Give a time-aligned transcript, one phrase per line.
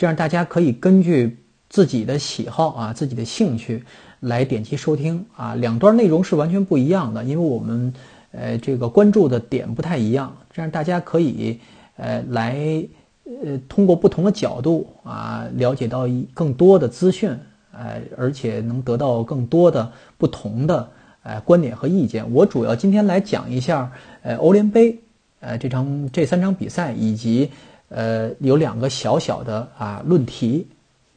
[0.00, 1.36] 这样大家可以根据
[1.68, 3.84] 自己的喜好啊，自己的兴趣
[4.20, 5.54] 来点击收听啊。
[5.56, 7.92] 两段内容是完全不一样的，因为我们
[8.32, 10.34] 呃这个关注的点不太一样。
[10.54, 11.60] 这样大家可以
[11.98, 12.82] 呃来
[13.26, 17.36] 呃通过不同的角度啊了解到更多的资讯，
[17.70, 20.88] 呃而且能得到更多的不同的
[21.24, 22.32] 呃观点和意见。
[22.32, 24.98] 我主要今天来讲一下呃欧联杯
[25.40, 27.50] 呃这场这三场比赛以及。
[27.90, 30.68] 呃，有两个小小的啊论题，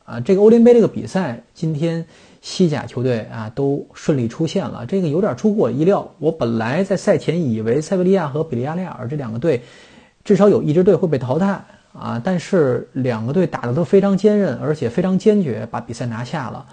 [0.05, 2.03] 啊，这个欧联杯这个比赛，今天
[2.41, 6.11] 西甲球队啊都顺利出现了，这个有点出乎我意料。
[6.17, 9.61] 我本来在赛前以为塞维利亚和比利亚雷尔这两个队，
[10.23, 11.63] 至少有一支队会被淘汰
[11.93, 16.65] 啊，但是两个队打的都非常坚韧，而且非常坚决，把比赛拿下了。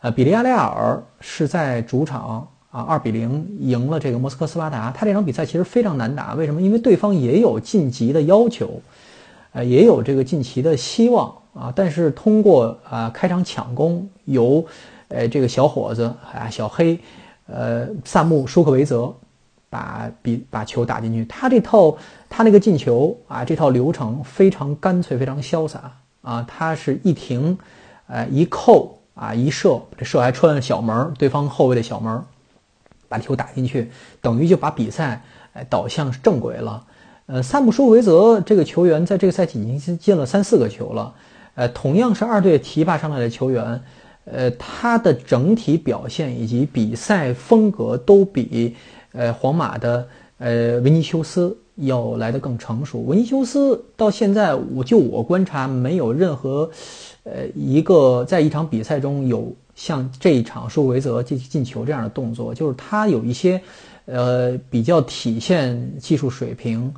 [0.00, 6.60] 呃，比利亚雷尔是在主场啊二比零赢了这个莫斯科斯巴达，他这场比赛其实非常难打，为什么？
[6.60, 8.82] 因为对方也有晋级的要求。
[9.54, 14.66] 呃，也有这个晋级的希望啊，但是通过啊开场抢攻，由
[15.06, 16.98] 呃这个小伙子啊小黑，
[17.46, 19.14] 呃萨姆舒克维泽
[19.70, 21.96] 把比把球打进去，他这套
[22.28, 27.56] 他那个进球啊这套流程非常干脆，非常潇洒啊，他是一停，
[28.08, 32.20] 呃一扣啊一射，这射还穿了小门，对方后卫的小门，
[33.08, 33.88] 把球打进去，
[34.20, 36.84] 等于就把比赛哎导向正轨了。
[37.26, 41.14] 呃，萨姆舒维泽这个球员在这个赛季已经进了三四个球了。
[41.54, 43.80] 呃，同样是二队提拔上来的球员，
[44.26, 48.76] 呃，他的整体表现以及比赛风格都比
[49.12, 50.06] 呃皇马的
[50.36, 53.06] 呃维尼修斯要来的更成熟。
[53.06, 56.70] 维尼修斯到现在，我就我观察，没有任何
[57.22, 63.58] 呃一个在一场比赛中有像这一场舒维泽进进球这样的动作，就是他有一些。
[64.06, 66.92] 呃，比较体现技术水平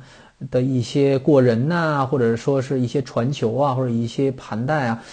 [0.51, 5.03] 的一些过人呐，或者说是一些传球啊，或者一些盘带啊，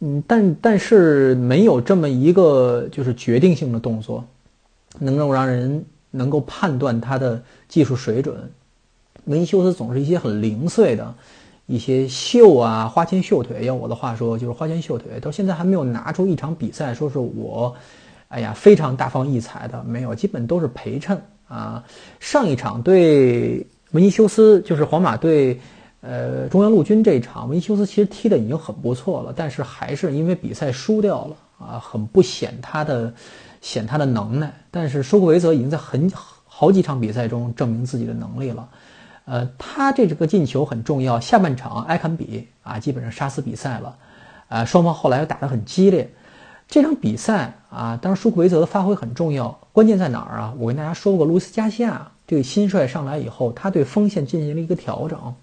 [0.00, 4.24] 嗯，但但是没有这么一个就是决定性的动作，
[4.98, 8.36] 能够让人能够判断他的技术水准。
[9.26, 11.14] 维尼修斯总是一些很零碎的
[11.66, 17.72] 一些秀啊，花拳绣腿，用我的话说就是花拳绣腿，到现在还没有拿出一场比赛说是我，
[18.26, 21.22] 哎呀，非常大放异彩的，没有，基本都是陪衬。
[21.48, 21.84] 啊，
[22.18, 25.60] 上一场对维尼修斯，就是皇马对
[26.00, 33.12] 呃中央陆军这一场，维尼修斯其实踢的已经很不错了，但是还是因为比赛输掉了啊，很不显他的
[33.60, 34.52] 显他的能耐。
[34.70, 36.10] 但是舒克维泽已经在很
[36.44, 38.68] 好几场比赛中证明自己的能力了，
[39.26, 41.20] 呃，他这个进球很重要。
[41.20, 43.96] 下半场埃坎比啊，基本上杀死比赛了，
[44.48, 46.10] 啊，双方后来又打得很激烈。
[46.68, 49.58] 这场比赛啊，当然舒克维泽的发挥很重要。
[49.72, 50.54] 关键在哪儿啊？
[50.58, 55.34] 我跟大家说过，路易斯加西亚这个新帅上来以后，他对锋线进行了一个调整。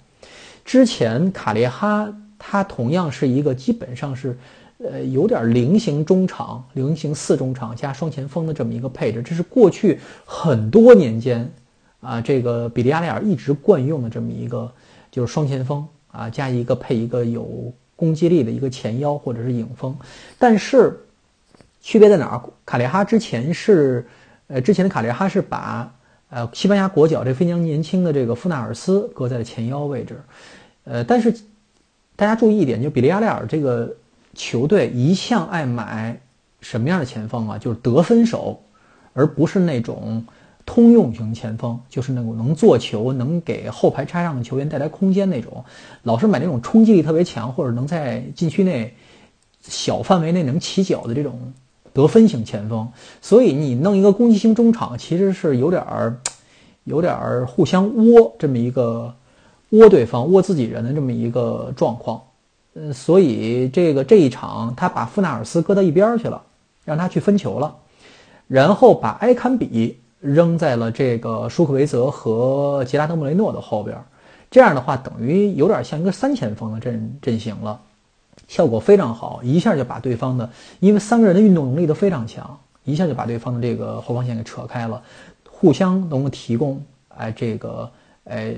[0.65, 4.37] 之前卡列哈他同样是一个基本上是，
[4.77, 9.21] 呃，有点菱形中场、菱形四中场加双前锋的这么一个配置。
[9.21, 11.51] 这是过去很多年间
[12.01, 14.71] 啊，这个比利亚雷尔一直惯用的这么一个，
[15.11, 19.95] 就是双前锋啊加一个配一个有攻击力的一个前腰或者是影锋，
[20.37, 20.99] 但是。
[21.81, 22.43] 区别在哪儿？
[22.65, 24.05] 卡列哈之前是，
[24.47, 25.89] 呃，之前的卡列哈是把，
[26.29, 30.21] 呃，西班牙国脚这非常年轻的这个富纳尔斯搁在了前腰位置，
[30.83, 31.33] 呃，但是
[32.15, 33.95] 大家注意一点，就比利亚雷尔这个
[34.35, 36.21] 球队一向爱买
[36.61, 37.57] 什么样的前锋啊？
[37.57, 38.61] 就是得分手，
[39.13, 40.23] 而不是那种
[40.67, 45.65] 通用型前锋，就是那种能做球、能给后排插上的球员带来空间那种，
[46.03, 48.93] 老是买那种冲击力特别强或者能在禁区内
[49.61, 51.53] 小范围内能起脚的这种。
[52.01, 52.87] 得分型前锋，
[53.21, 56.17] 所以你弄一个攻击型中场，其实是有点儿，
[56.85, 59.13] 有点儿互相窝这么一个
[59.69, 62.21] 窝对方、窝自己人的这么一个状况。
[62.75, 66.41] 嗯，所以这个这一场他把富纳尔斯搁到一边去了，
[66.85, 67.75] 让他去分球了，
[68.47, 73.97] 然后把埃坎比扔在了这个舒克维泽和杰拉德·莫雷诺的后边。
[74.51, 77.79] 这样的话，等于有点像一个三前锋的阵阵型了。
[78.49, 80.49] 效果非常好，一下就把对方的，
[80.79, 85.01] 因为三个人的运动能力都非常强，一下就把对方的这个后防线给扯开了，
[85.47, 87.87] 互相能够提供，哎，这个，
[88.23, 88.55] 哎，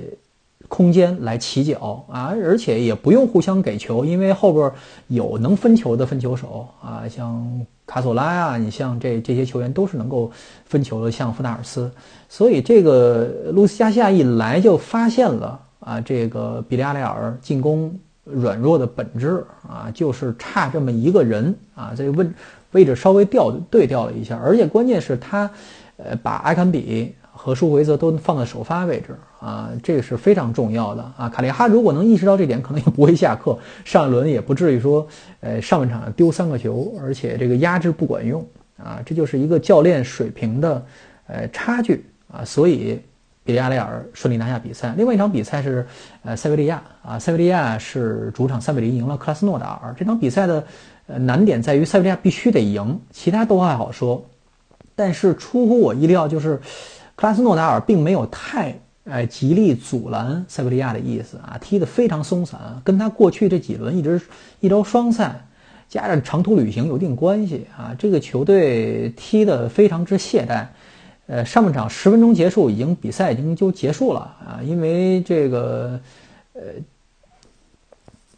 [0.69, 4.71] 空间来起脚啊，而且也不用互相给球，因为后边
[5.07, 10.31] 有能分球的分球手啊，像卡索拉呀，你像这这些球员都是能够
[10.63, 11.91] 分球的，像福纳尔斯，
[12.29, 17.93] 所以这个路西加西亚一来就发现了啊，这个比利亚雷尔进攻
[18.23, 22.27] 软弱的本质啊，就是差这么一个人啊，这个位
[22.71, 25.49] 位置稍微调对调了一下，而且关键是他
[25.97, 27.15] 呃把埃坎比。
[27.33, 31.27] 和舒维泽都放在首发位置啊，这个是非常重要的啊。
[31.29, 33.57] 卡利哈如果能意识到这点，可能也不会下课。
[33.83, 35.07] 上一轮也不至于说，
[35.39, 38.45] 呃，上半场丢三个球，而且这个压制不管用
[38.77, 39.01] 啊。
[39.03, 40.85] 这就是一个教练水平的
[41.25, 42.45] 呃差距啊。
[42.45, 42.99] 所以
[43.43, 44.93] 比利亚雷尔顺利拿下比赛。
[44.97, 45.85] 另外一场比赛是
[46.23, 49.93] 呃塞维利亚啊，塞维利亚是主场三比零赢了克拉斯诺达尔。
[49.97, 50.63] 这场比赛的
[51.07, 54.25] 呃难点在于塞维利亚必须得赢，其他都还好说。
[54.95, 56.59] 但是出乎我意料就是。
[57.13, 64.19] 克拉斯诺达尔并没有太哎极力阻拦塞维利亚的意思啊，踢得非常松散，跟他过去这几轮一直
[64.59, 65.45] 一周双赛
[65.87, 67.93] 加上长途旅行有一定关系啊。
[67.99, 70.65] 这个球队踢得非常之懈怠，
[71.31, 75.97] 呃，上半场十分钟结束，已经比赛已经就结束了啊，因为这个
[76.53, 76.61] 呃。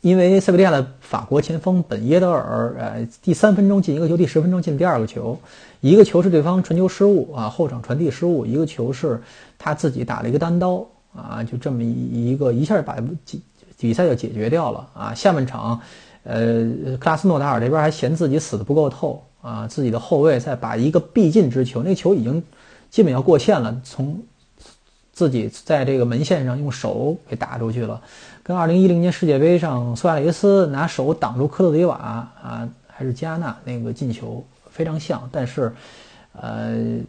[0.01, 5.39] 因为塞维利亚的法国前锋本耶德尔，呃，第三分钟进一个球，第十分钟进第二个球，
[5.79, 9.21] 一个球是对方传球失误啊，后场传递失误，一个球是
[9.57, 10.85] 他自己打了一个单刀
[11.15, 13.41] 啊，就这么一一个一下把比
[13.79, 15.13] 比赛就解决掉了啊。
[15.13, 15.79] 下半场，
[16.23, 16.69] 呃，
[16.99, 22.43] 克拉斯诺达尔这边还嫌自己死的不够透啊，自己的后卫再把一个必进之球，那球已经
[22.93, 24.21] 基本要过线了，从
[25.13, 27.99] 自己在这个门线上用手给打出去了。
[28.43, 35.73] 跟二零一零年世界杯上苏亚雷斯拿手挡住科特迪瓦啊，还是加纳那个进球非常像，但是，
[36.39, 36.99] 呃，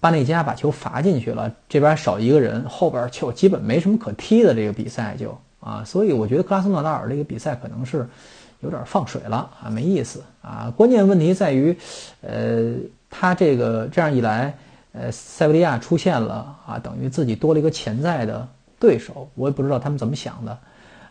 [0.00, 8.04] 巴内加把球罚进去了，这边少一个人，后边就基本没什么可踢的这个比赛就啊，所以我觉得克拉斯诺达尔这个比赛可能是
[8.58, 10.68] 有点放水了啊，没意思啊。
[10.76, 11.78] 关键问题在于，
[12.22, 12.74] 呃，
[13.08, 14.52] 他这个这样一来，
[14.92, 18.48] 呃，塞维利亚出现了啊，等于自己多了一个潜在的
[18.78, 20.58] 对手，我也不知道他们怎么想的。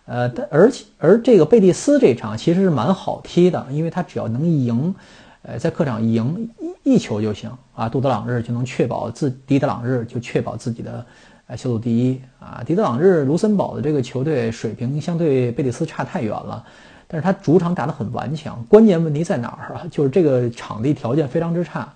[0.05, 4.95] 呃，但而且而这个贝蒂斯这场其实是蛮好踢的，因为他只要能赢，
[5.41, 6.49] 呃，在客场赢
[6.83, 11.05] 一球就行啊，杜德朗日就能确保自迪德朗日就确保自己的
[11.47, 12.63] 呃小组第一啊。
[12.65, 16.65] 迪德朗日卢森堡的这个球队水平相对贝蒂斯差太远了，
[17.05, 19.83] 但是他主场打得很顽强，关键问题在哪儿啊？
[19.91, 21.93] 就是这个场地条件非常之差，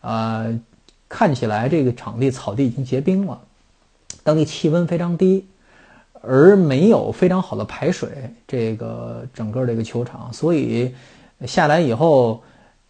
[0.00, 0.60] 呃，
[1.12, 3.38] 看起来这个场地草地已经结冰了，
[4.24, 5.44] 当地气温非常低。
[6.24, 8.08] 而没有非常好的排水，
[8.46, 10.94] 这个整个这个球场，所以
[11.44, 12.40] 下来以后，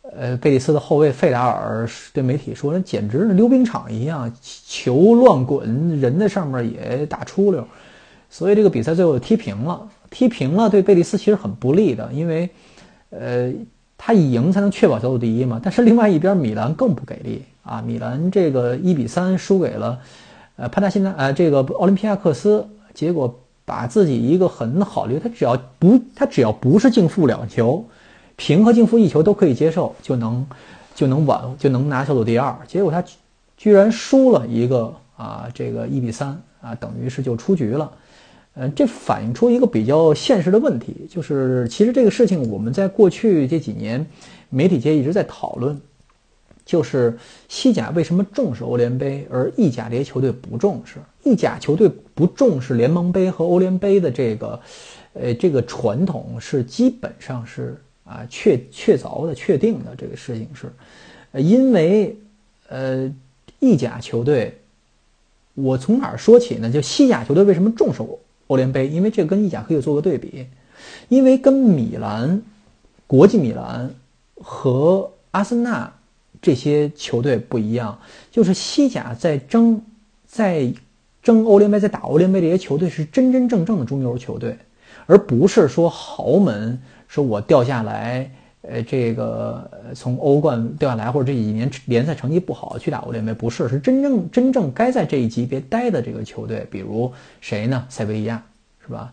[0.02, 7.66] 呃，贝蒂斯的后卫费达尔对媒体说：“那简直是溜冰场一样，球乱滚，人在上面也打出溜。”
[8.28, 12.50] 所以这个比赛最后踢平了，踢平了对贝蒂斯其实很不利的，因为，
[13.08, 13.50] 呃，
[14.04, 15.60] 他以赢才能确保小组第一嘛。
[15.62, 20.00] 但是另外一边米兰更不给力啊，米兰这个一比三输给了，
[20.56, 22.66] 呃，潘达辛纳，呃，这个奥林匹亚克斯。
[22.92, 27.86] 结果把自己一个很好的，他只要不他只要不是净负两球，
[28.36, 30.44] 平和净负一球都可以接受，就能
[30.94, 32.54] 就能挽就能拿小组第二。
[32.66, 33.02] 结果他
[33.56, 37.90] 居然输了一个啊，这个一比三啊，等于是就出局了。
[38.54, 44.06] 嗯，这反映出一个比较现实的问题，就是其实这个事情我们在过去这几年
[44.50, 45.80] 媒体界一直在讨论。
[46.64, 47.18] 就是
[47.48, 51.00] 西甲为什么重视欧联杯，而意甲这些球队不重视？
[51.24, 54.60] 意甲球队不重视联盟杯和欧联杯的这个，
[55.14, 59.92] 呃，这个传统是基本上是啊确确凿的、确定的。
[59.98, 60.72] 这个事情是，
[61.42, 62.16] 因为
[62.68, 63.12] 呃，
[63.58, 64.56] 意甲球队，
[65.54, 66.70] 我从哪儿说起呢？
[66.70, 68.02] 就西甲球队为什么重视
[68.52, 68.88] 欧联杯？
[68.88, 70.46] 因为这个跟意甲可以做个对比，
[71.08, 72.40] 因为跟米兰、
[73.06, 73.90] 国际米兰
[74.36, 75.92] 和阿森纳。
[76.40, 78.00] 这些球队不一样，
[78.32, 79.80] 就是西甲在争，
[80.26, 80.72] 在
[81.22, 84.58] 争欧联杯，在打欧联杯，这些球队是真真正正的中游球队，
[85.06, 88.28] 而不是说豪门，说我掉下来，
[88.62, 97.84] 呃，这个从欧冠掉下来，或者这几年联赛成绩不好去打欧联杯，不是，是真正真正该在这一级别待的这个球队，比如谁呢？
[97.88, 98.42] 塞维利亚
[98.86, 99.12] 是吧？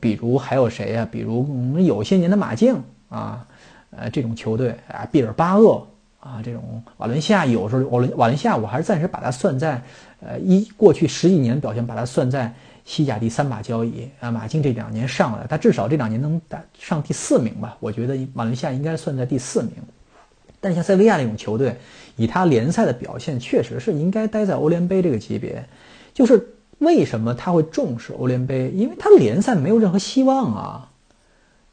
[0.00, 1.08] 比如还有谁呀？
[1.10, 3.46] 比如有些年的马竞啊，
[3.90, 5.86] 呃，这种球队啊，毕尔巴鄂。
[6.20, 9.80] 啊，这种瓦伦西亚有时候瓦伦瓦伦西亚，我还是暂时把它算在，
[10.20, 12.52] 呃，一过去十几年表现，把它算在
[12.88, 14.30] 西甲第三把交椅啊。
[14.30, 17.76] 马竞这两年上来，他至少这两年能打上第四名吧？
[17.80, 19.72] 我觉得马伦西亚应该算在第四名。
[20.58, 21.76] 但像塞维利亚这种球队，
[22.16, 25.62] 以他联赛的表现，确实是应该待在欧联杯这个级别。
[26.14, 28.72] 就是为什么他会重视欧联杯？
[28.74, 30.90] 因为他联赛没有任何希望啊。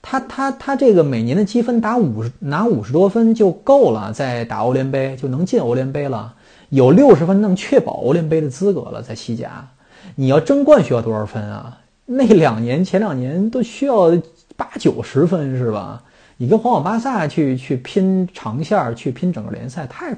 [0.03, 6.35] 他他他这个每年的积分打五十拿五十多分就够了，在打欧联杯就能进欧联杯了，
[6.69, 9.01] 有六十分能确保欧联杯的资格了。
[9.01, 9.67] 在西甲，
[10.15, 11.79] 你要争冠需要多少分啊？
[12.05, 14.11] 那两年前两年都需要
[14.55, 16.03] 八九十分是吧？
[16.37, 20.17] 你跟皇马、巴萨去去拼长线，去拼整个联赛，太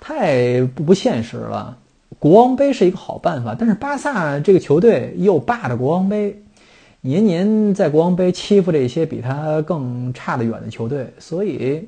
[0.00, 1.76] 太不不现实了。
[2.18, 6.40] 国王杯是一个好办法，但是巴萨这个球队又霸着国王杯。
[7.00, 11.86] 年年在国王杯欺负这些比他更差得远的球队，所以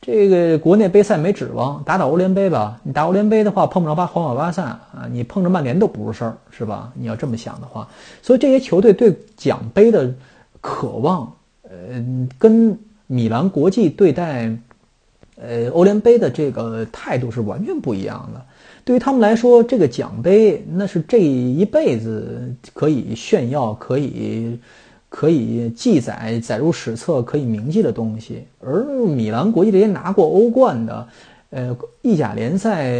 [0.00, 1.82] 这个国内杯赛没指望。
[1.84, 6.92] 打打欧联杯吧，你打欧联杯的话碰不着巴皇马、巴萨啊，你碰着曼联都不是事儿，是吧？
[6.94, 7.88] 你要这么想的话，
[8.22, 10.10] 所以这些球队对奖杯的
[10.60, 11.30] 渴望，
[11.62, 12.04] 呃，
[12.38, 14.56] 跟米兰国际对待
[15.36, 18.42] 呃欧联杯的这个态度是完全不一样的。
[18.84, 24.58] 对于他们来说，这个奖杯那是这一辈子可以炫耀、可以
[25.10, 28.44] 可以记载、载入史册、可以铭记的东西。
[28.64, 31.08] 而米兰国际这些拿过欧冠的，
[31.50, 32.90] 呃，意甲联赛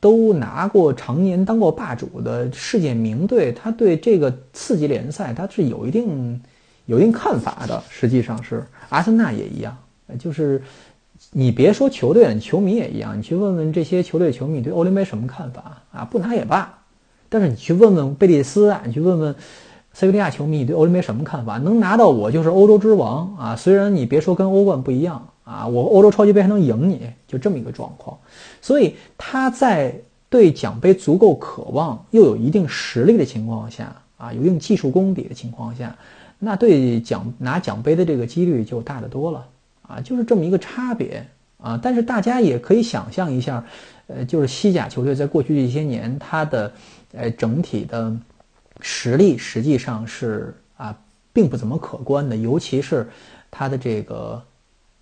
[0.00, 6.40] 都拿过、常年当过霸主的世界名队，他对这个次级联赛他是有一定
[6.86, 7.80] 有一定看法的。
[7.88, 9.76] 实际上是阿森纳也一样，
[10.18, 10.60] 就是。
[11.32, 13.16] 你别说球队，你球迷也一样。
[13.16, 16.04] 你去问问这些球队球迷对欧联杯什么看法啊？
[16.04, 16.76] 不拿也罢。
[17.28, 19.32] 但是你去问问贝蒂斯啊，你去问问
[19.92, 21.58] 塞维利亚球迷你对欧联杯什么看法？
[21.58, 23.56] 能拿到我就是欧洲之王啊！
[23.56, 28.16] 虽然你别说跟欧冠不一样啊，我欧洲超级杯还能赢你，就这么一个状况。
[28.60, 29.94] 所以他在
[30.28, 35.96] 对奖杯足够渴望，又有一定实力的情况下啊，有一定技术功底的情况下，
[36.38, 39.46] 那对奖拿奖杯的这个几率就大得多了。
[39.82, 41.26] 啊，就是这么一个差别
[41.58, 41.76] 啊！
[41.82, 43.64] 但是大家也可以想象一下，
[44.06, 46.72] 呃，就是西甲球队在过去这些年，它的
[47.12, 48.16] 呃整体的
[48.80, 50.96] 实力实际上是啊，
[51.32, 53.08] 并不怎么可观的，尤其是
[53.50, 54.42] 他的这个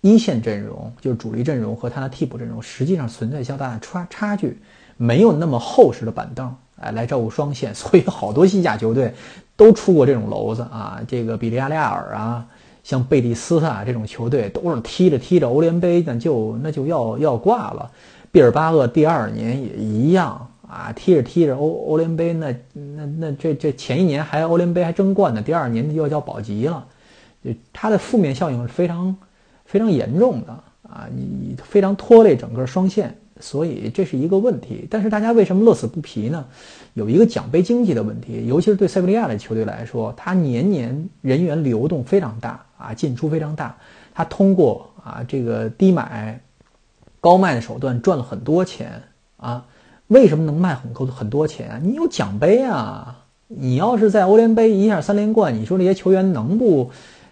[0.01, 4.59] 一线阵容，就是主力阵容和他的替补阵容，实际上存在较大的差差距，
[4.97, 9.13] 没有那么厚实的板凳哎来照顾双线， 所以好多西甲球队
[9.55, 12.45] 都出过这种篓子啊，这个比利亚雷亚尔啊。
[12.81, 17.91] 像贝蒂斯啊这种球队都是踢着踢着欧联杯，那就那就要要挂了。
[18.31, 26.85] 毕尔巴鄂第二年也一样啊，踢着踢着欧欧联杯，那那那这这前一年还欧联杯还争冠呢，第二年就要叫保级了。
[27.43, 29.17] 就它的负面效应是非常
[29.65, 30.51] 非常严重的
[30.83, 33.17] 啊，你非常拖累整个双线。
[33.41, 36.45] 所以这是一个问题，但是大家为什么乐此不疲呢？
[36.93, 43.73] 有一个奖杯经济的问题，尤其是对塞维利亚的球队来说，他年年人员流动非常大啊，进出非常大，
[44.13, 46.37] 他通过啊这个低买、
[47.21, 49.01] 高卖的手段赚了很多钱
[49.37, 49.65] 啊。
[50.09, 51.81] 为什么能卖很多很多钱？
[51.83, 53.15] 你有奖杯啊！
[53.47, 56.91] 你要是在欧联杯一下三连冠，你说这些球员能不？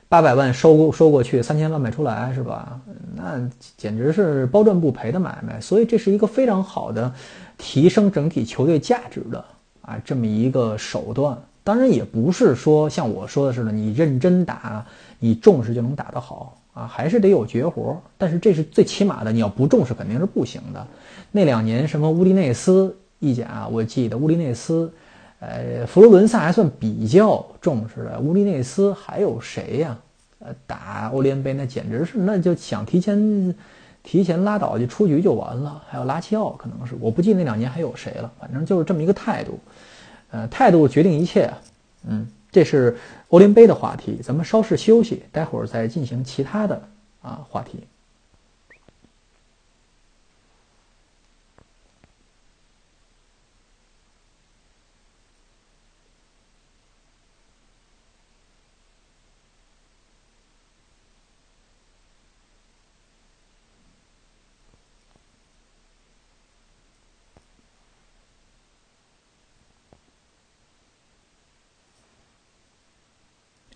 [0.10, 2.80] 八百万收收过去，三千万卖出来是吧？
[3.14, 3.42] 那
[3.76, 5.60] 简直是包赚不赔的买卖。
[5.60, 7.14] 所以这是一个非常好的
[7.58, 9.44] 提升整体球队价值的
[9.82, 11.38] 啊这么一个手段。
[11.64, 14.86] 当然也不是说像我说的似的，你认真打，
[15.20, 18.02] 你重视就能打得好啊，还是得有绝活。
[18.18, 20.88] 但是这是最起码的，你要不重视肯定是不行的。
[21.32, 24.92] 那两年什么乌迪内斯意甲，我记得乌迪内斯。
[25.40, 29.96] 呃，佛罗伦萨还算比较重视的，乌迪内斯还有谁呀？
[30.40, 33.56] 呃，打欧联杯那简直是，那就想提前
[34.02, 35.80] 提前拉倒就出局就完了。
[35.88, 39.60] 还有拉齐奥，可能是我不记得那两年还有谁了，反正就是这么一个态度。
[40.32, 41.58] 呃，态度决定一切啊。
[42.08, 46.82] 嗯，这是欧联杯的话题，咱们稍事休息，待会儿再进行其他的
[47.22, 47.84] 啊话题。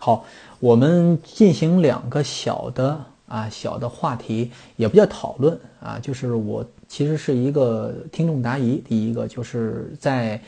[0.04, 0.24] 好，
[0.58, 8.78] 我们进行两个小的啊小的话题，也不叫讨论啊，就是我其实是一个听众答疑。
[8.78, 10.42] 第一个就是在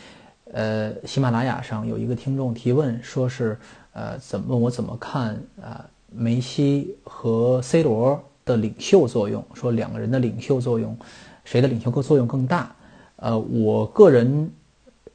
[0.50, 3.56] 呃喜马拉雅上有一个听众提问，说是
[3.92, 10.98] 呃怎么问我怎么看啊梅西和 C 罗的领袖作用，说两个人的领袖作用，
[11.44, 12.74] 谁的领袖作用更大？
[13.14, 14.50] 呃，我个人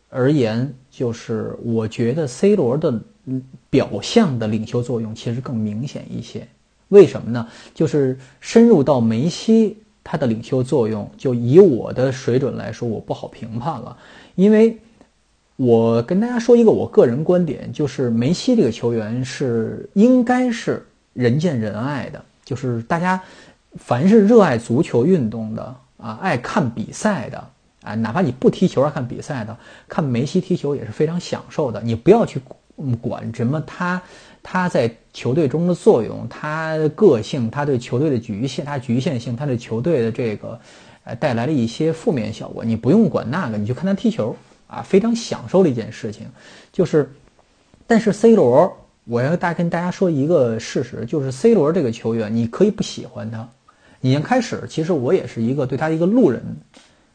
[0.09, 3.01] 而言，就是我觉得 C 罗的。
[3.69, 6.47] 表象的领袖作用其实更明显一些，
[6.87, 7.47] 为什么呢？
[7.73, 13.97] 就是深入到梅西他的领袖作用，就以我的水准来说，我不好评判了，
[14.35, 14.77] 因为
[15.55, 23.21] 我跟大家说一个我个人观点，就是梅西这个球员是应该是人见人爱的，就是大家
[23.75, 27.47] 凡是热爱足球运动的啊，爱看比赛的
[27.83, 29.55] 啊，哪怕你不踢球爱看比赛的，
[29.87, 31.81] 看梅西踢球也是非常享受的。
[31.81, 32.41] 你不要去
[33.01, 34.01] 管什么他
[34.41, 40.59] 他在球队中的作用，他个性，他对球队的局限，他局限性，他对球队的这个
[41.03, 44.35] 呃带来了一些负面效果，你不用管那个，你就看他踢球。
[44.71, 46.27] 啊，非常享受的一件事情，
[46.71, 47.11] 就是，
[47.87, 48.71] 但是 C 罗，
[49.05, 53.49] 我要大跟大家说一个事实，就是 C 罗这个球员，你可以不喜欢他。
[54.01, 56.43] 已经开始，其实我也是一个对他一个路人，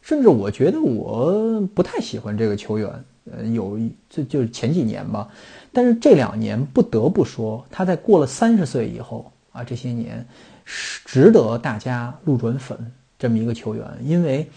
[0.03, 2.91] 甚至我觉得我不太喜欢这个球员。
[3.31, 5.29] 呃，有一这就是前几年吧，
[5.73, 10.27] 但是这两年不得不说，他在过了三十岁以后啊，这些年
[10.65, 12.79] 是值得大家路转粉
[13.19, 14.49] 这么一个球员，因为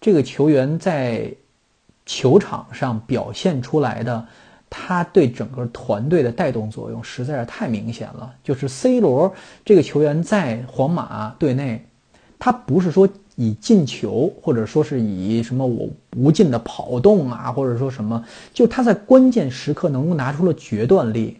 [0.00, 1.32] 这个球员在。
[2.04, 4.26] 球场上表现出来的，
[4.68, 8.34] 他对整个团队的带动作用实在是太明显了。
[8.42, 9.32] 就是 C 罗
[9.64, 11.86] 这个球员在皇马队内，
[12.40, 13.08] 他不是说
[13.42, 21.38] 以进球，或者说是以什么我无尽的跑动啊，或者说什么，就他在关键时刻能够拿出了决断力，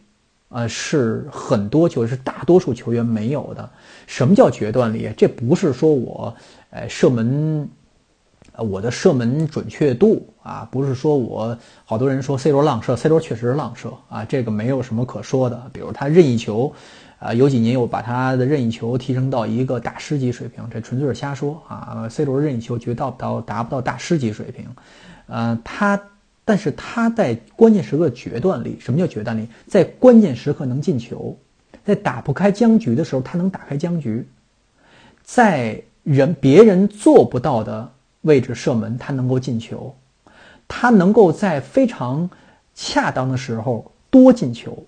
[0.49, 3.71] 呃，是很多球是大多数球员没有的。
[4.07, 5.11] 什么叫决断力？
[5.17, 6.35] 这不是说我，
[6.71, 7.69] 呃，射门。
[8.55, 11.57] 呃，我的射门准确度啊，不是说我
[11.87, 15.71] 好多人说 C 罗浪射，C 罗确实是浪射啊，这个没有什么可说的。
[15.73, 16.71] 比如他任意球，
[17.23, 22.09] 啊，有几年又把他的任意球提升到一个大师级水平，这纯粹是瞎说啊。
[22.11, 24.67] C 罗任意球绝到不到达不到大师级水平，
[25.27, 26.01] 呃，他，
[26.45, 29.47] 但是他在关键时刻决断力，什么叫决断力？
[29.67, 31.39] 在关键时刻能进球，
[31.85, 34.27] 在打不开僵局的时候，他能打开僵局，
[35.23, 37.93] 在人别人做不到的。
[38.23, 39.93] 位置射门，他能够进球，
[40.69, 42.31] 他能够在非常
[42.73, 44.87] 恰当的时候多进球。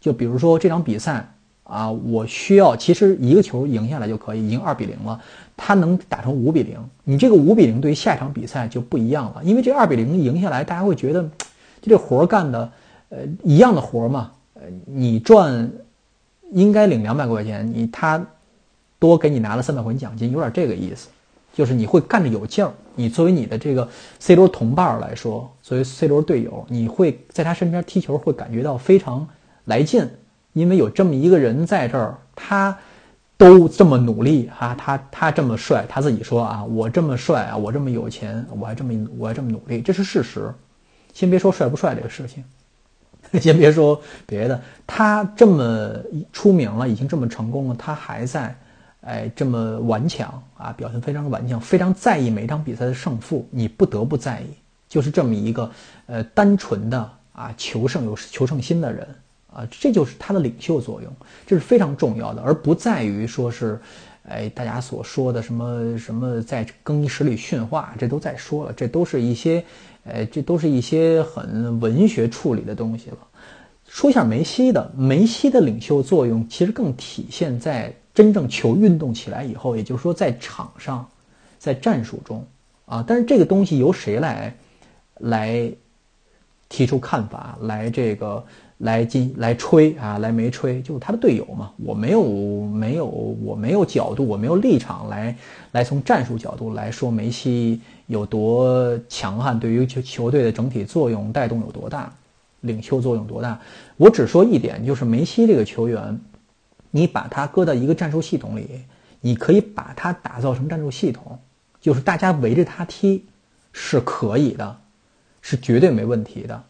[0.00, 1.32] 就比如说这场比赛
[1.72, 5.18] 啊，我需要其实一个球赢下来就可以，赢二比零了，
[5.56, 6.78] 他能打成五比零。
[7.02, 11.22] 你这个五比零对于下一场比赛就不一样了，因为这二比零赢下来，大家会觉得
[11.80, 12.70] 就这活干的，
[13.08, 15.72] 呃，一样的活嘛，呃，你赚
[16.50, 18.22] 应该领两百块钱，你他
[18.98, 21.08] 多给你拿了三百块钱奖金，有点这个意思。
[21.54, 23.86] 就是你会干得有劲儿，你作为你的这个
[24.18, 29.26] C 罗同伴来说，作为 C 罗队友，你会在他身边踢球会感觉到非常
[29.66, 30.06] 来劲，
[30.52, 32.76] 因为有这么一个人在这儿，他
[33.36, 40.52] 都这么努力哈，他他这么帅，他自己说啊，我这么帅啊，我这么有钱，我还这么我还这么努力，这是事实。
[41.12, 42.44] 先别说帅不帅这个事情，
[43.40, 45.94] 先别说别的，他这么
[46.32, 48.56] 出名了，已经这么成功了，他还在。
[49.04, 54.46] 哎，这么顽强啊，表现非常顽强，非常在意每一场比赛的胜负，你不得不在意，
[54.88, 55.68] 就是这么一个
[56.06, 59.04] 呃单纯的啊求胜有求胜心的人
[59.54, 61.12] 啊，这就是他的领袖作用，
[61.46, 63.80] 这是非常重要的，而不在于说是，
[64.28, 69.64] 哎大家所说的什么什么在更衣室里训话，这都在说了，这都是一些，
[70.04, 73.18] 呃，这都是一些很文学处理的东西了。
[73.86, 77.94] 说一下梅西的，梅西的领袖作用其实更体现在。
[78.14, 81.08] 真正球运动起来以后，也就是说在场上，
[81.58, 82.46] 在战术中
[82.84, 84.54] 啊，但是这个东西由谁来
[85.20, 85.72] 来
[86.68, 88.44] 提出看法，来这个
[88.82, 91.72] 来进来吹啊，来没吹，就是他的队友嘛。
[91.78, 92.22] 我没有
[92.66, 95.36] 没有我没有角度，我没有立场来
[95.72, 102.12] 来从战术角度来说梅西有多强悍，对于球球队的整体作用带动有多大，
[102.60, 103.60] 领袖作用多大。
[103.96, 106.20] 我只说一点，就是梅西这个球员。
[106.94, 108.68] 你把他搁到一个战术系统里，
[109.22, 111.38] 你可以把他打造成战术系统，
[111.80, 113.24] 就是大家围着他踢，
[113.72, 114.76] 是可以的，
[115.40, 116.62] 是绝对没问题的，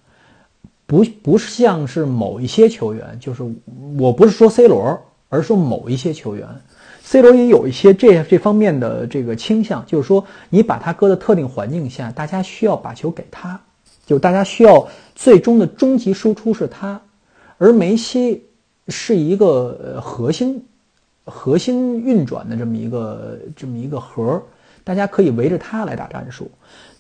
[0.92, 3.42] 不不像是某一些球员，就是
[3.98, 5.00] 我不是说 C 罗，
[5.30, 6.46] 而是说某一些球员
[7.02, 13.58] ，C 罗也有一些这这方面的这个倾向，就是说你把他搁在特定环境下，大家需要把球给他，
[14.04, 17.00] 就大家需要最终的终极输出是他，
[17.56, 18.44] 而梅西。
[18.88, 20.60] 是一个核心，
[21.24, 24.42] 核心运转的这么一个这么一个核，
[24.82, 26.50] 大家可以围着他来打战术。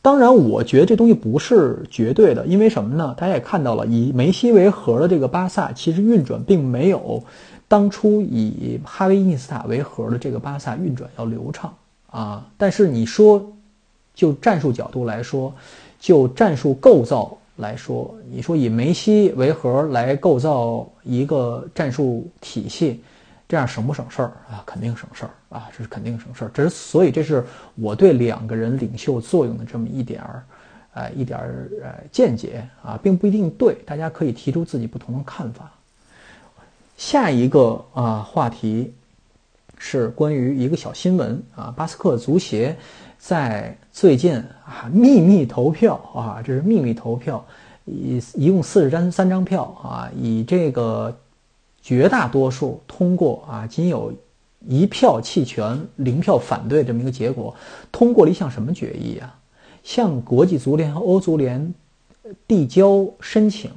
[0.02, 3.14] 当然，我觉得这东西不是绝对的，因为什么呢？
[3.16, 7.22] 大家也看到了，以梅西为核的这个巴萨，其实运转并没有
[7.68, 11.72] 当初以哈维·伊涅斯塔为核的这个巴萨运转要流畅
[12.10, 12.44] 啊。
[12.58, 13.40] 但是你说，
[14.14, 15.54] 就战术角度来说，
[16.00, 17.38] 就战术构造。
[17.56, 22.98] 来说，你说以梅西为核来构造一个战术体系，
[23.52, 24.64] 这样省不省事儿啊？
[24.64, 25.68] 肯定省事儿啊！
[25.76, 26.50] 这是肯定省事儿。
[26.54, 30.42] 这是所以，这是我对两个人领袖作用的这么一点儿，
[30.94, 35.70] 呃一点儿呃见解啊，并不一定对，大家可以提出自己不同的看法。
[36.96, 38.94] 下一个啊话题
[39.76, 42.74] 是关于一个小新闻啊，巴斯克足协
[43.18, 44.34] 在最近
[44.64, 47.44] 啊秘密投票啊，这是秘密投票，
[47.84, 51.14] 一一共四十张三张票啊，以这个
[51.82, 54.14] 绝大多数通过啊，仅有
[54.66, 57.54] 一票弃权，零票反对这么一个结果，
[57.90, 59.38] 通过了一项什么决议啊？
[59.82, 61.74] 向国际足联和欧足联
[62.46, 63.70] 递交申请，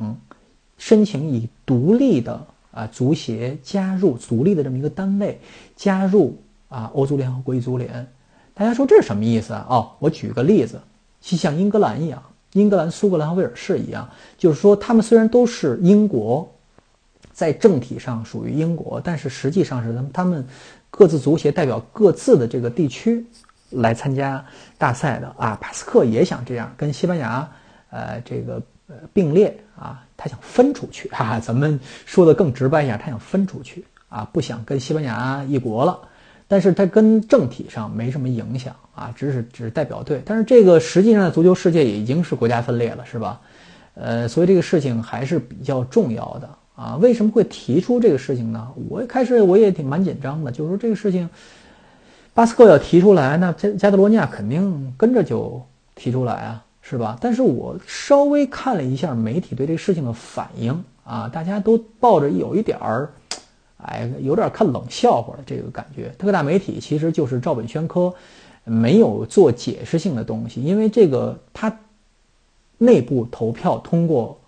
[0.77, 2.47] 申请以独立的。
[2.75, 5.39] 啊，足协加入独立的这么一个单位，
[5.77, 6.37] 加入
[6.67, 8.05] 啊欧足联和国际足联，
[8.53, 9.65] 大家说这是什么意思啊？
[9.69, 10.81] 哦，我举个例子，
[11.21, 16.45] 就像英格兰一样，英格兰、苏格兰和威尔士一样，就是说他们虽然都是英国，
[17.35, 20.47] 在政体上属于英国，但是实际上是他们他们
[20.89, 23.23] 各自足协代表各自的这个地区
[23.71, 24.43] 来参加
[24.77, 25.57] 大赛的啊。
[25.61, 27.47] 巴斯克也想这样，跟西班牙
[27.89, 28.61] 呃这个
[29.13, 30.01] 并列啊。
[30.17, 35.99] 他想分出去啊，咱们说的更直白一下，他想分出去啊，不想跟西班牙一国了。
[36.47, 40.21] 但是他跟政体上没什么影响啊，只是只是代表队。
[40.25, 43.41] 但是这个实际上足球世界已经是国家分裂了，是吧？
[43.95, 46.97] 呃，所以这个事情还是比较重要的啊。
[46.97, 48.67] 为什么会提出这个事情呢？
[48.89, 51.29] 我一开始我也挺蛮紧张的，就是说这个事情，
[52.33, 55.61] 巴斯克要提出来，那加加德罗尼亚肯定跟着就
[55.95, 56.61] 提出来啊。
[56.87, 57.17] 是吧？
[57.19, 63.09] 但是我稍微看了一下媒体对这个事情的反应啊，大家都抱着有一点儿，
[63.77, 66.13] 哎，有点看冷笑话的这个感觉。
[66.15, 68.13] 各大媒体其实就是照本宣科，
[68.65, 71.75] 没有做解释性的东西，因为这个他
[72.77, 74.39] 内部投票通过，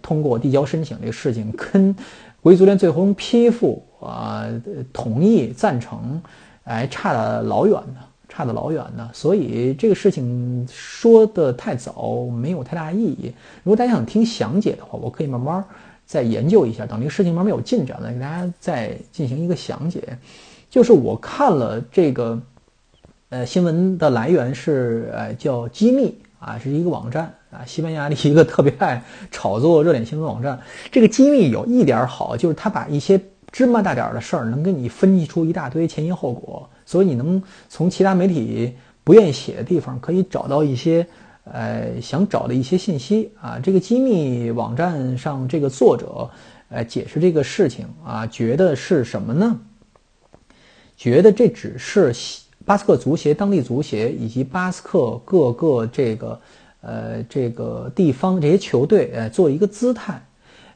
[0.00, 1.94] 通过递交申请这个事情，跟
[2.40, 4.46] 国际足联最终批复啊
[4.92, 6.20] 同意赞成，
[6.64, 8.00] 哎，差了老远呢。
[8.34, 13.30] 差得老远呢，所以这个事情说的太早没有太大意义。
[13.62, 15.62] 如果大家想听详解的话，我可以慢慢
[16.06, 20.16] 再研究一下，等这个事情慢慢有进展了，给大家再进行一个详解。
[20.70, 22.40] 就是我看了这个，
[23.28, 29.00] 呃，新闻的来源是呃叫机密啊，是一个网站啊，西班牙的一个特别爱
[29.30, 30.60] 炒作热点新闻网站。
[30.90, 33.20] 这个机密有一点好，就是他把一些
[33.52, 36.68] 芝麻大点儿的事儿能给你分析出一大堆前因后果。
[36.84, 38.74] 所以你能从其他媒体
[39.04, 41.06] 不愿意写的地方，可以找到一些，
[41.44, 43.60] 呃，想找的一些信息啊。
[43.62, 46.28] 这个机密网站上这个作者，
[46.70, 49.60] 呃，解释这个事情啊，觉得是什么呢？
[50.96, 52.12] 觉得这只是
[52.64, 56.40] 巴斯克足协、当地足协以及巴斯克各个这个，
[56.80, 60.22] 呃，这个地方这些球队，呃，做一个姿态。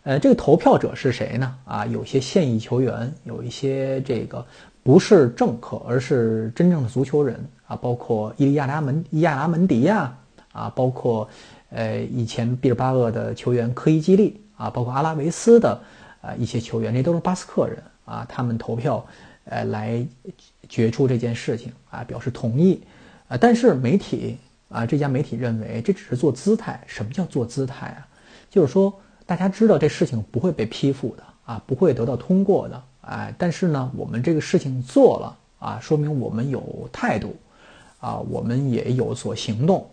[0.03, 1.55] 呃，这个投票者是谁呢？
[1.65, 4.45] 啊，有些现役球员，有一些这个。
[4.83, 10.17] 不是政客，而是真正的足球人啊，包括伊利亚拉门伊亚拉门迪呀，
[10.53, 11.29] 啊，包括
[11.71, 15.77] 呃以前毕尔巴鄂的球员科伊基利啊，包括阿拉维斯的
[16.21, 19.05] 啊一些球员，这都是巴斯克人啊，他们投票
[19.47, 20.07] 呃来
[20.69, 22.81] 决出这件事情啊，表示同意
[23.29, 24.37] 啊，但是媒体
[24.69, 28.07] 啊这家媒体认为这只是做姿态，什么叫做姿态啊？
[28.51, 28.93] 就是说
[29.25, 32.83] 大家知道这事情不会被批复的啊，不会得到通过的。
[33.03, 37.37] 哎，但是呢，我们这个事情做了啊，说明我们有态度，
[38.01, 39.89] 啊，我们也有所行动，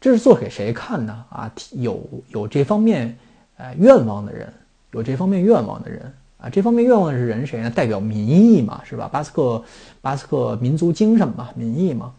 [0.00, 1.24] 这是做给谁看呢？
[1.30, 3.16] 啊，有有这方面
[3.58, 4.52] 呃愿望的人，
[4.90, 7.68] 有这方面愿望的人啊，这方面愿望是人谁呢？
[7.68, 9.08] 代表民意嘛，是吧？
[9.12, 9.62] 巴斯克
[10.00, 12.12] 巴斯克民族精神嘛，民意嘛，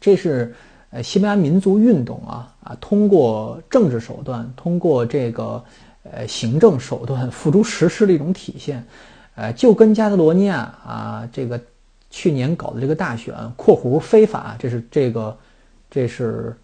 [0.00, 0.54] 这是
[0.90, 5.62] 呃西班牙民族运动啊啊，通过政治手段，通过这个
[6.04, 8.84] 呃行政手段付诸实施的一种体现。
[9.36, 11.58] 呃，就跟加德罗尼亚啊，这个
[12.10, 15.36] 去年搞的这个大选（括弧非法），这是这个，
[15.90, 16.54] 这是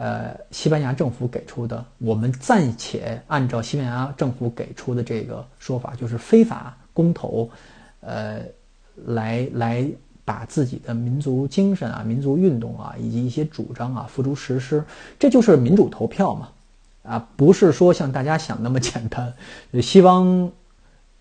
[0.00, 1.84] 呃西班牙政府给出的。
[1.98, 7.50] 我们暂且按照西班牙政府给出的这个说法，就是非法公投，
[8.00, 8.40] 呃，
[9.04, 9.86] 来来
[10.24, 14.82] 把自己的民族精神啊、民族运动啊以及一些主张啊付诸实施，
[15.18, 16.48] 这就是民主投票嘛，
[17.02, 19.32] 啊，不是说像大家想那么简单，
[19.82, 20.50] 西方。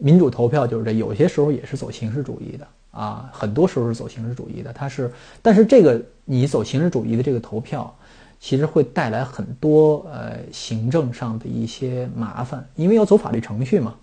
[0.02, 4.72] 民主投票就是这，有些时候也是走形式主义的啊，很多时候是走形式主义的。
[4.72, 5.12] 它是，
[5.42, 7.94] 但是这个你走形式主义的这个投票，
[8.39, 13.95] 其实会带来很多呃行政上的一些麻烦，因为要走法律程序嘛，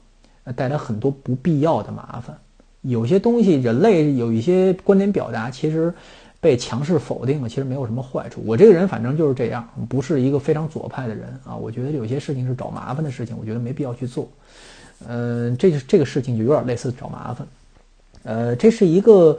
[0.55, 2.37] 带来很多不必要的麻烦。
[2.83, 5.93] 有些东西人类有一些观点表达，其实
[6.41, 8.43] 被强势否定了，其实没有什么坏处。
[8.45, 11.57] 我这个人反正就是这样，不是一个非常左派的人啊。
[11.57, 14.29] 我觉得有些事情是找麻烦的事情，我觉得没必要去做。
[15.09, 17.47] 嗯，这就这个事情就有点类似找麻烦，
[18.27, 19.39] 呃，这是一个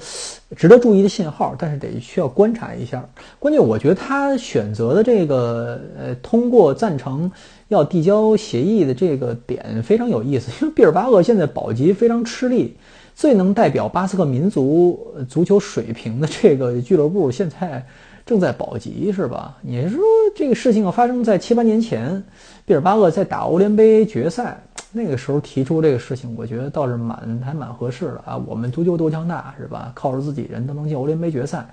[0.56, 3.06] 值得注意的信号，但是得需要观察一下。
[3.38, 7.30] 关键我觉得他选择的这个呃，通过赞成
[7.68, 12.78] 要递交协议的这个点非常有意思，因为毕尔巴鄂现在保级非常吃力，
[13.14, 14.98] 最能代表巴斯克民族
[15.28, 17.86] 足球水平的这个俱乐部现在
[18.28, 19.58] 正在保级，是吧？
[19.62, 20.00] 你说
[20.36, 22.22] 这个事情发生在七八年前，
[22.66, 24.62] 毕尔巴鄂在打欧联杯决赛。
[24.92, 28.38] 那个时候提出这个事情，我觉得倒是蛮还蛮合适的啊。
[28.48, 29.92] 我们足球多强大，是吧？
[29.94, 31.66] 靠着自己人都能进欧联杯决赛。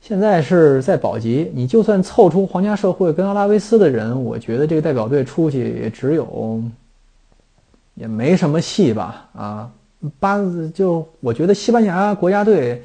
[0.00, 6.62] 现在是在保级，你就算凑出皇家社会跟阿拉维斯的人，我觉得这个代表队出去也只有
[7.94, 9.28] 也没什么戏吧？
[9.34, 9.70] 啊，
[10.20, 10.38] 巴
[10.72, 12.82] 就我觉得西班牙国家队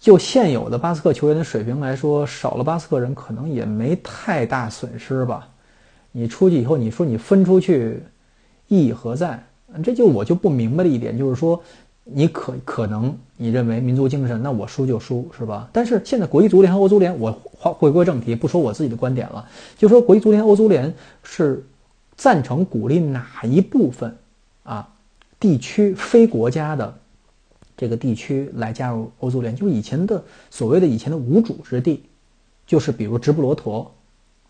[0.00, 5.46] 就现有的巴斯克球员的水平来说，少了巴斯克人可能也没太大损失吧。
[6.10, 8.02] 你出去以后，你说你分出去。
[8.72, 9.44] 意义何在？
[9.82, 11.60] 这就我就不明白的一点，就是说，
[12.04, 15.68] 你可可能你认为民族精神，那我输就输，是吧？
[15.72, 19.44] 但是现在国际足联和欧足联，我回回归正题，不说我自己的观点了，
[19.76, 21.66] 就说国际足联、欧足联是
[22.16, 24.16] 赞成鼓励哪一部分
[24.62, 24.88] 啊
[25.40, 26.96] 地区非国家的
[27.80, 29.56] 这个地区来加入欧足联？
[29.56, 32.04] 就是以前的所谓的以前的无主之地，
[32.66, 33.90] 就是比如直布罗陀。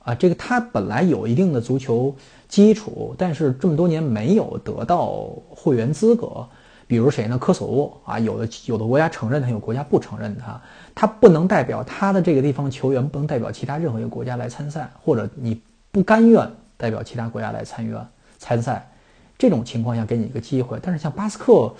[0.00, 2.12] 啊，这个他本来有一定的足球
[2.48, 6.44] 基础，但是这么多年没有得到会员资格。
[6.88, 7.38] 比如谁呢？
[7.38, 10.60] 科索沃啊，有的有的国家承认他，有国家不承认他，
[10.92, 15.60] 他不能代表他的这个地方球员，不能代表其他任何一个国家来参赛，或者你
[15.92, 17.94] 不甘愿代表其他国家来参与
[18.38, 18.90] 参赛，
[19.38, 20.80] 这种情况下给你一个机会。
[20.82, 21.72] 但是像巴斯克。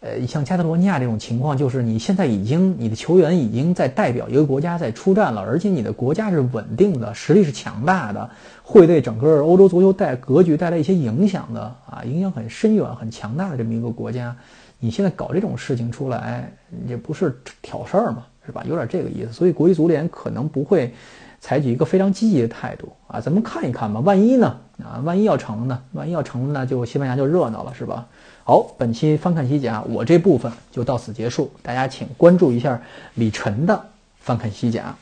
[0.00, 8.30] 呃，像加泰罗尼亚这种情况，就是你现在已经你的球员已经在代表一个国家在出战了，而且你的国家是稳定的，实力是强大的，
[8.62, 14.34] 会对整个欧洲足球带格局带来一些影响的啊，影响很深远、很强大的这么一个国家，
[14.78, 16.50] 你现在搞这种事情出来，
[16.86, 18.64] 也不是挑事儿嘛，是吧？
[18.66, 20.94] 有点这个意思，所以国际足联可能不会
[21.40, 24.56] 采取一个非常积极的态度啊，咱们看一看吧，万一呢？
[24.82, 25.82] 啊，万一要成呢？
[25.92, 28.08] 万一要成呢，就西班牙就热闹了，是吧？
[28.50, 31.48] 好，本期翻看西甲，我这部分就到此结束。
[31.62, 32.82] 大家请关注一下
[33.14, 33.80] 李晨的
[34.18, 34.92] 翻看西甲，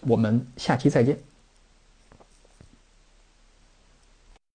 [0.00, 1.16] 我们下期再见。